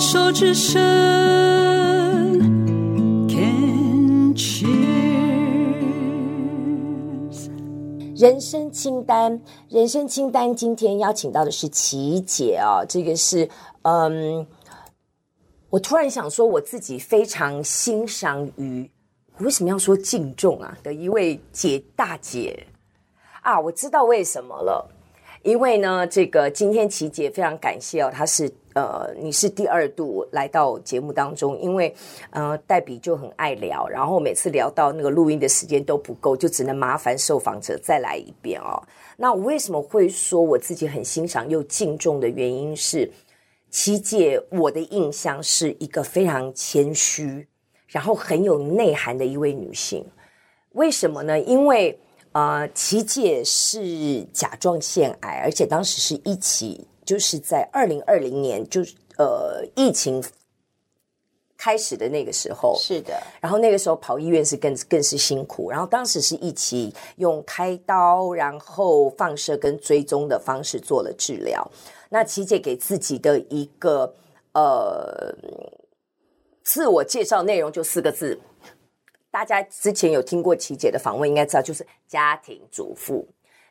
[0.00, 0.80] 手之声
[3.28, 4.68] ，Can cheers。
[8.16, 13.48] 人生清单，人生清单，今天邀请到的是琪姐啊，这个是
[13.82, 14.46] 嗯，
[15.68, 18.88] 我突然想说，我自己非常欣赏于，
[19.40, 22.68] 为什么要说敬重啊的一位姐大姐
[23.42, 24.94] 啊，我知道为什么了。
[25.42, 31.92] 因为呢，这个今天琪姐非常感谢哦，她是呃，你是第二度来到节目当中，因为
[32.30, 38.80] 呃，黛比就很爱聊，然后每次聊到那个录音的时间都不够，就只能麻烦受访者再来一遍哦。
[39.16, 43.10] 那我为什么会说我自己很欣赏又敬重的原因是，
[43.68, 47.48] 琪姐我的印象是一个非常谦虚，
[47.88, 50.06] 然后很有内涵的一位女性。
[50.74, 51.40] 为什么呢？
[51.40, 51.98] 因为
[52.30, 60.22] 呃，琪姐是甲状腺癌，而且当时是一起，就是在二零二零年，就是呃疫情
[61.56, 63.18] 开始的那个时候，是的。
[63.40, 71.66] 然后那个时候跑医院是更更是辛苦，然后当时是一起用开刀，然后放射跟追踪的方式做了治疗。
[72.10, 74.14] 那琪姐给自己的一个
[74.52, 75.34] 呃
[76.62, 78.38] 自我介绍内容就四个字。
[79.30, 83.26] 大家之前有听过琪姐的访问，应该知道就是家庭主妇。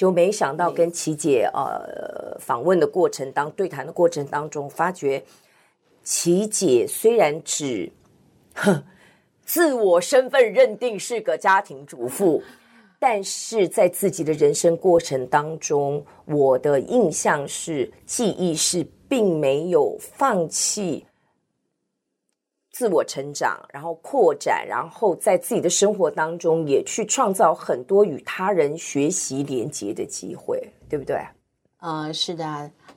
[0.00, 5.22] 就没想到跟琪姐呃访问的过程当对谈的过程当中，发觉
[6.02, 7.92] 琪姐虽然只
[8.54, 8.82] 哼
[9.44, 12.42] 自我身份认定是个家庭主妇，
[12.98, 21.04] 但是在自己的人生过程当中，我的印象是记忆是并没有放弃。
[22.70, 31.18] 自我成长，然后扩展，然后在自己的生活当中也去创造很多与他人学习连接的机会，对不对？
[31.82, 32.44] 嗯、是的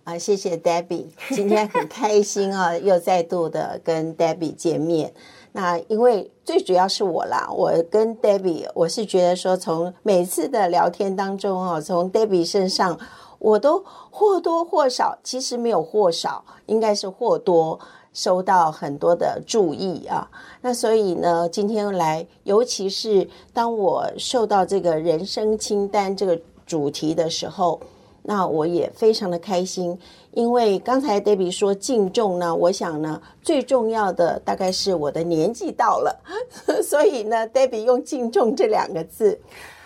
[0.03, 5.13] 啊，谢谢 Debbie，今天很开心啊， 又再度的跟 Debbie 见面。
[5.53, 12.99] 那因为最主要是我啦，我跟 Debbie，我是觉得说，从每次的聊天当中啊，从 Debbie 身上，
[13.39, 13.81] 我都
[14.11, 17.79] 或多或少，其实没有或少，应该是或多。
[18.13, 20.29] 收到很多的注意啊，
[20.61, 27.79] 那所以呢，今天来，尤其是当我受到这个人生清单这个主题的时候，
[28.21, 29.97] 那我也非常的开心，
[30.31, 36.17] 因为刚才 Debbie 说敬重呢，我想呢，最重要的大概是我的年纪到了，
[36.81, 39.37] 所以呢，Debbie 用敬重这两个字，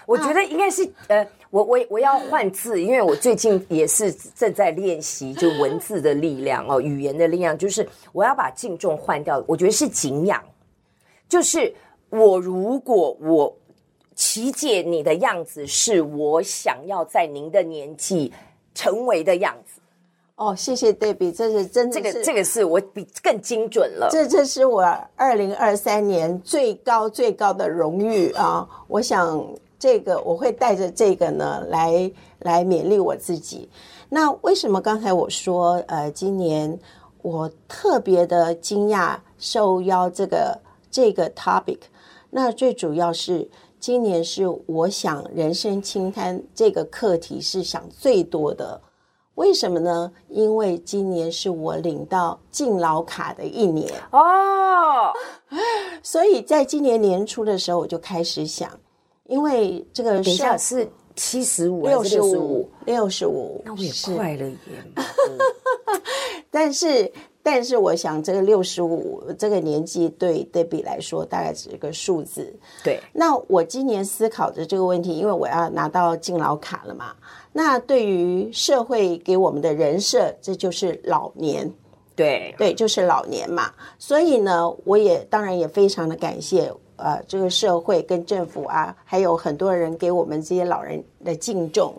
[0.07, 1.27] 我觉得应该是呃。
[1.49, 9.41] 我我我要换字，因为我最近也是正在练习，就文字的力量哦，语言的力量，就是我要把敬重换掉。
[9.47, 10.43] 我觉得是敬仰，
[11.29, 11.73] 就是
[12.09, 13.57] 我如果我
[14.13, 18.33] 琦姐你的样子是我想要在您的年纪
[18.75, 19.79] 成为的样子。
[20.35, 24.09] 哦，谢谢 Debbie，这是真的是，这个这个是我比更精准了。
[24.11, 24.83] 这这是我
[25.15, 28.67] 二零二三年最高最高的荣誉啊！
[28.89, 29.49] 我想。
[29.79, 33.69] 这个我会带着这个呢来来勉励我自己。
[34.09, 36.79] 那为什么刚才我说呃，今年
[37.21, 41.79] 我特别的惊讶受邀这个这个 topic？
[42.29, 43.49] 那最主要是
[43.79, 48.81] 今年是我想人生清单这个课题是想最多的。
[49.35, 50.11] 为什么呢？
[50.29, 55.13] 因为今年是我领到敬老卡的一年哦，
[56.01, 58.71] 所以在今年年初的时候我就开始想。
[59.27, 64.57] 因为这个是是七十五六十五六十五，那我也快了耶。
[66.49, 67.11] 但是，
[67.43, 72.53] 但是我想这个六十五这个年纪对 Debbie 来说大概只是个数字。
[72.83, 72.99] 对。
[73.13, 77.13] 那我今年思考的这个问题，因为我要拿到敬老卡了嘛。
[77.51, 81.71] 那对于社会给我们的人设，这就是老年。
[82.15, 83.71] 对对，就是老年嘛。
[83.99, 86.71] 所以呢，我也当然也非常的感谢。
[86.97, 91.93] 呃，这个社会跟政府啊，还有很多人给我们这些老人的敬重，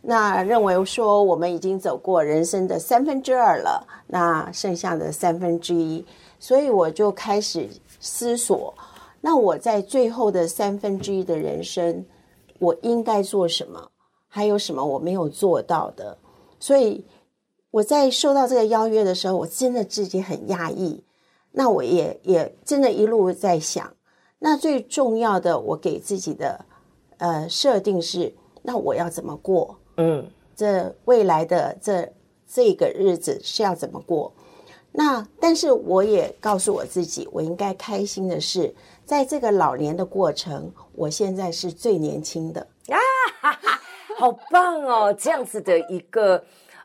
[0.00, 6.04] 那认为说我们已经走过人生的三分之二了，那剩下的三分之一，
[6.38, 7.68] 所以我就开始
[7.98, 8.72] 思索，
[9.20, 12.06] 那我在最后的三分之一的人生，
[12.60, 13.90] 我应该做什么？
[14.28, 16.16] 还有什么我没有做到的？
[16.60, 17.04] 所以
[17.72, 21.02] 我在收到这个邀约的时候，我真的自己很讶异，
[21.50, 23.92] 那我也也真的一路在想。
[24.38, 26.64] 那最重要的，我给自己的
[27.18, 29.76] 呃设定是，那我要怎么过？
[29.96, 32.12] 嗯，这未来的这
[32.46, 34.32] 这个日子是要怎么过？
[34.92, 38.74] 那但是我也告诉我自己，我应该开心的是，
[39.04, 42.96] 在这个老年的过程，我现在是最年轻的啊！
[43.40, 43.80] 哈哈，
[44.16, 46.42] 好棒哦，这样子的一个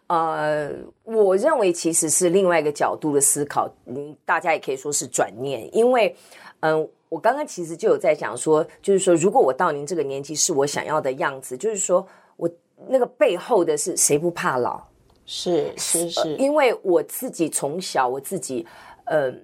[0.08, 0.70] 呃，
[1.04, 6.16] 我认为其实是另外一个角度的思考，嗯，大家也可以说是转念，因为，
[6.60, 12.06] 嗯、呃，我刚刚其实就有在讲说，就是说，如果我到您这个年纪是我想要的样子，就是说
[12.36, 12.50] 我
[12.88, 14.84] 那个背后的是谁不怕老？
[15.26, 18.68] 是是是、呃，因为我自己从小我自己，
[19.06, 19.40] 嗯、呃，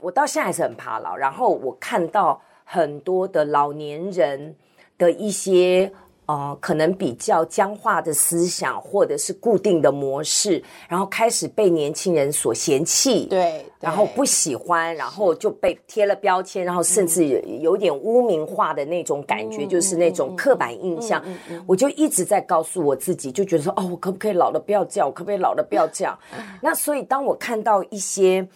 [0.00, 4.56] 我到现在还是很怕老，然后我看到很多的老年人
[4.98, 5.90] 的一些。
[6.30, 17.26] 呃，可能比较僵化的思想，或者是固定的模式，然后开始被年轻人所嫌弃，对，然后不喜欢，然后就被贴了标签，然后甚至
[17.60, 21.20] 有点污名化的那种感觉，就是那种刻板印象。
[21.66, 25.08] 我就一直在告诉我自己，就觉得说，哦，我可不可以老了不要这样？
[25.08, 26.16] 我可不可以老了不要这样？
[26.62, 28.46] 那所以当我看到一些。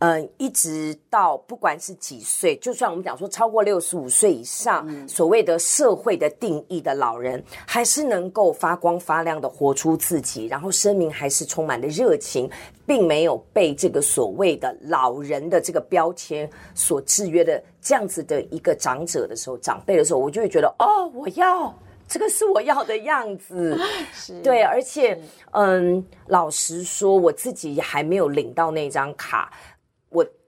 [0.00, 12.50] 嗯，一直到不管是几岁，就算我们讲说超过六十五岁以上，嗯，所谓的社会的定义的老人，还是能够发光发亮的活出自己，然后生命还是充满了热情，
[12.84, 21.74] 并没有被这个所谓的老人的这个标签所制约的这样子的一个长者的时候，长辈的时候，我就会觉得哦，我要
[22.06, 23.80] 这个是我要的样子，
[24.44, 25.18] 对，而且
[25.52, 29.50] 嗯，老实说，我自己还没有领到那张卡。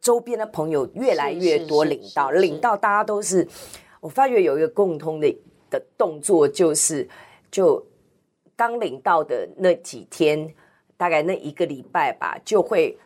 [0.09, 3.47] 我周边的朋友越来越多，领到领到，大家都是，
[4.01, 5.39] 我发觉有一个共通的
[5.69, 7.07] 的动作，就是
[7.51, 7.85] 就
[8.57, 10.55] 刚领到的那几天，
[10.97, 12.99] 大概那一个礼拜吧，就会。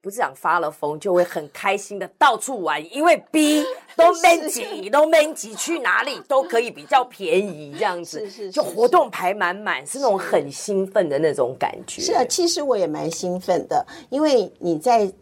[0.00, 3.64] 不是讲发了疯，就会很开心的到处玩，因为 B
[3.96, 12.00] 都没挤，都没挤，去哪里都可以比较便宜，这样子，是是，就活动排满满，是那种很兴奋的那种感觉。
[12.00, 15.12] 是啊，其实我也蛮兴奋的，因为你在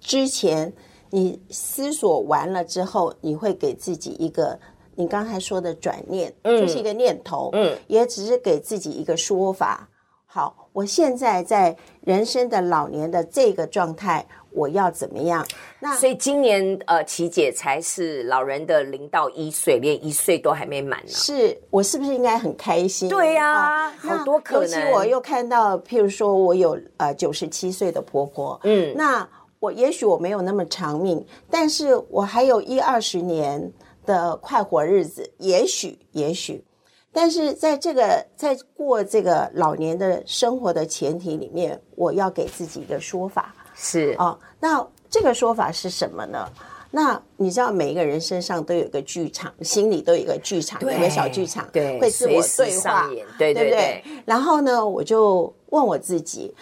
[0.00, 0.72] 之前
[1.10, 4.58] 你思索完了之后，你会给自己一个
[4.94, 9.88] 你刚才说的转念，嗯，就是一个念头，嗯，也只是给自己一个说法。
[10.26, 15.44] 好，我现在在人生的老年的这个状态，我要怎么样？
[15.80, 21.10] 那所以今年呃，琪姐才是老人的零到一岁，连一岁都还没满呢。
[21.10, 23.08] 是我是不是应该很开心？
[23.08, 24.80] 对呀、啊，好多可能。
[24.80, 29.26] 尤其我又看到，譬如说我有呃九十七岁的婆婆，嗯，那
[29.60, 33.72] 我也许我没有那么长命，但是我还有一二十年
[34.06, 36.64] 的快活日子，也许，也许。
[37.10, 44.38] 但是在这个在过这个老年的生活的前提里面，我要给自己一个说法是哦。
[44.60, 46.46] 那这个说法是什么呢？
[46.90, 53.08] 那你知道每一个人身上都有一个剧场，心里都有一个剧场，有一个小剧场，对，会自我对话，
[53.38, 54.22] 对对对，对不对？
[54.24, 56.54] 然后呢，我就问我自己：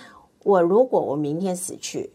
[0.43, 2.11] 我如果我明天死去，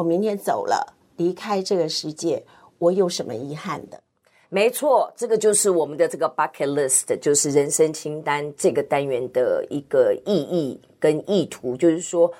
[0.00, 2.42] 我明天走了，离开这个世界，
[2.78, 4.02] 我有什么遗憾的？
[4.48, 12.32] 没错，这个就是我们的这个 bucket list，就是人生清单这个单元的一个意义跟意图，就是说，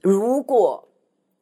[0.00, 0.88] 如果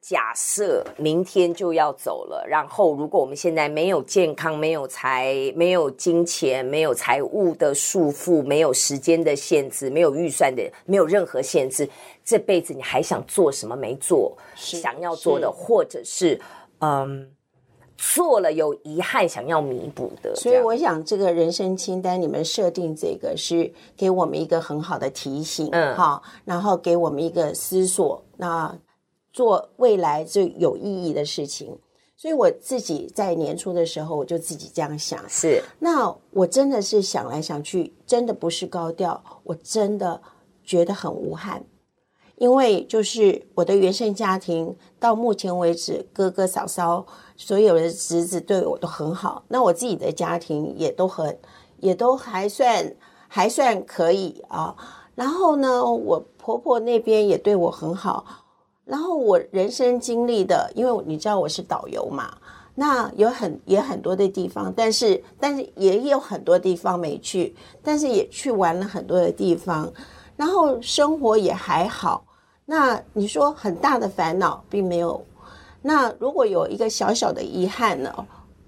[0.02, 11.88] 假设明天就要走了，然后如果我们现在没有健康、没有财、没有金钱、没有财务的束缚、没有时间的限制、没有预算的、没有任何限制，
[12.24, 14.36] 这辈子你还想做什么没做？
[14.56, 16.38] 想要做的，或者是
[16.80, 17.30] 嗯。
[18.16, 28.76] 做了有遗憾，想要弥补的，所以我想这个人生清单，你们设定这个是给我们一个很好的提醒，嗯，好，然后给我们一个思索，那
[29.32, 31.78] 做未来最有意义的事情。
[32.14, 40.22] 所以我自己在年初的时候，我就自己这样想，是，那我真的是想来想去，真的不是高调，我真的
[40.62, 41.64] 觉得很无憾。
[42.36, 47.04] 因为就是我的原生家庭到目前为止，哥哥嫂嫂
[47.36, 51.38] 所有的侄子对我都很好，那我自己的家庭也都很，
[51.78, 52.94] 也都还算
[53.26, 54.76] 还算可以啊。
[55.16, 58.24] 然后呢，我婆婆那边也对我很好。
[58.84, 62.36] 然后我人生经历的，因为你知道我是导游嘛，
[62.74, 69.92] 那有很也很多的地方，但是但是也有很多地方没去，但是也去玩了很多的地方，
[70.36, 72.24] 然后生活也还好。
[72.64, 75.24] 那你说很大的烦恼并没有，
[75.80, 78.12] 那如果有一个小小的遗憾呢？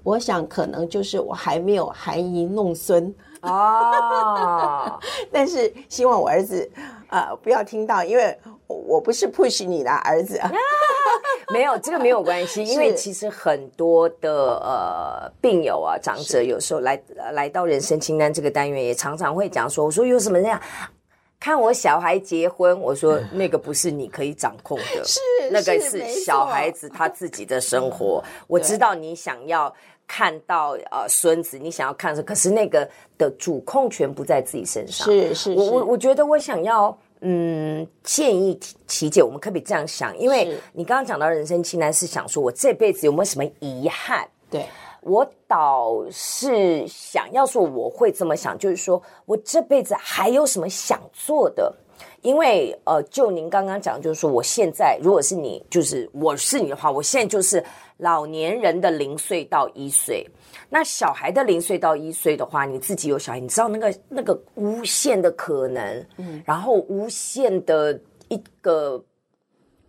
[0.02, 5.00] 我想可能就是我还没有含饴弄孙哦，
[5.32, 6.70] 但是希望我儿子
[7.08, 8.38] 啊、呃、不要听到，因为
[8.84, 10.36] 我不是 push 你的儿子。
[10.38, 10.52] 啊，
[11.52, 17.00] 没有这个没有关系， 因为其实很多的呃病友啊长者有时候来
[17.32, 20.60] 来到人生清单这个单元，也常常会讲说，我说有什么那样。
[21.40, 28.24] 看我小孩结婚，我说那个不是你可以掌控的，是那个是小孩子他自己的生活。
[28.46, 29.70] 我知道你想要
[30.06, 32.88] 看到呃孙子，你想要看，可是那个
[33.18, 35.06] 的主控权不在自己身上。
[35.06, 36.96] 是是，是，我我我觉得我想要
[37.26, 40.16] 嗯，建议琪姐，我们可不可以这样想？
[40.18, 44.28] 因为你刚刚讲到人生清单，是想说我这辈子有没有什么遗憾？
[44.50, 44.66] 对，
[45.00, 51.74] 我倒是想要说，我会这么想，就是说我这辈子还有什么想做的？
[52.22, 57.62] 因为呃，就您刚刚讲，就是说我现在如果是你，就是我是你的话，我现在就是
[57.98, 60.26] 老年人的零岁到一岁。
[60.70, 69.04] 那小孩的零岁到一岁的话，你自己有小孩，你知道那个那个无限的可能，嗯，然后无限的一个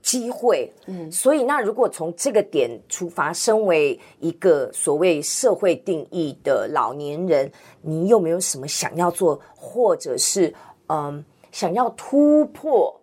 [0.01, 7.49] 机会，嗯，所以那如果从这个点出发，身为一个所谓社会定义的老年人，
[7.81, 10.53] 你有没有什么想要做，或者是
[10.87, 11.23] 嗯？
[11.55, 12.93] 想要突破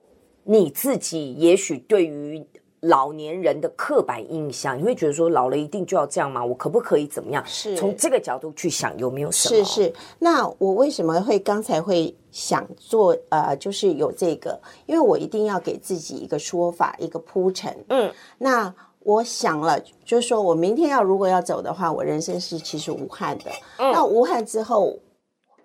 [0.45, 2.47] 你自己，也许对于
[2.81, 6.45] 老年人的刻板印象，你会觉得说老了一定就要这样吗？
[6.45, 7.43] 我可不可以怎么样？
[7.47, 9.65] 是从这个角度去想，有没有什么？
[9.65, 9.95] 是是。
[10.19, 13.17] 那我为什么会刚才会想做？
[13.31, 17.75] 呃，就是有这个，因为我一定要给自己一个说法，一个铺陈。
[17.89, 23.51] 嗯，那我想了，就是说我明天要如果要走的话，我人生是其实无憾的。
[23.79, 24.99] 嗯，那无憾之后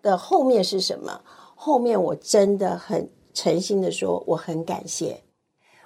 [0.02, 1.20] 的后面是什么？
[1.60, 5.20] 后面我真的很诚心的说，我很感谢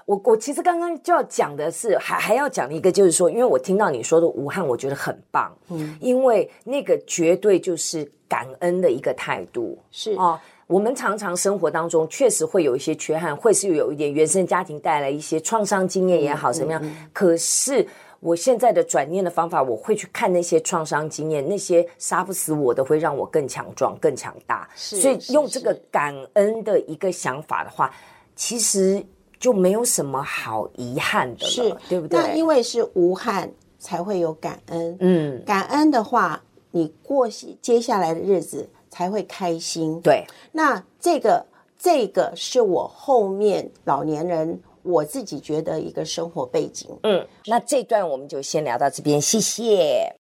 [0.05, 0.21] 我。
[0.25, 5.51] 我其实刚刚就要讲的是，还还要讲一个，就是说，因为我听到你说的武汉，我觉得很棒。
[5.69, 9.79] 嗯，因为那个绝对就是感恩的一个态度。
[9.91, 16.83] 是啊，我们常常生活当中确实会有一些缺憾，会是有一点原生家庭带来一些创伤经验也好，怎么样？
[17.13, 17.87] 可是。
[18.21, 24.69] 我现在的转念的方法，我会去看那些创伤经验，那些杀不死我的，会让我更强壮、更强大。
[24.75, 27.91] 是，所以用这个感恩的一个想法的话，
[28.35, 29.03] 其实
[29.39, 32.19] 就没有什么好遗憾的了，是对不对？
[32.19, 34.95] 那因为是无憾，才会有感恩。
[34.99, 37.27] 嗯，感恩的话，你过
[37.59, 39.99] 接下来的日子才会开心。
[39.99, 41.43] 对，那这个
[41.75, 44.61] 这个是我后面老年人。
[44.83, 50.15] 我自己觉得一个生活背景，嗯，那这段我们就先聊到这边，谢谢。